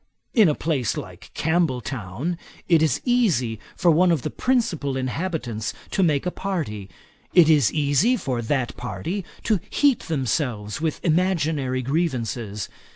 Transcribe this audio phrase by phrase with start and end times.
[0.33, 6.01] In a place like Campbelltown, it is easy for one of the principal inhabitants to
[6.01, 6.89] make a party.
[7.35, 12.67] It is easy for that party to heat themselves with imaginary grievances.